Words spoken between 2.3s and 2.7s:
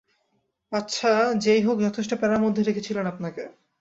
মধ্যে